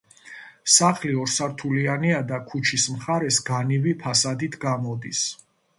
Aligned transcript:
სახლი 0.75 1.13
ორსართულიანია 1.25 2.23
და 2.33 2.41
ქუჩის 2.49 2.89
მხარეს 2.97 3.41
განივი 3.53 3.97
ფასადით 4.05 4.63
გამოდის. 4.69 5.27